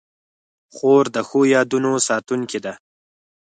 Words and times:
خور 0.75 1.03
د 1.15 1.17
ښو 1.27 1.39
یادونو 1.55 1.91
ساتونکې 2.07 2.59
ده. 2.65 2.73